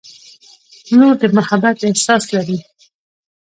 •لور 0.97 1.15
د 1.21 1.23
محبت 1.37 1.77
احساس 1.87 2.23
لري. 2.35 2.57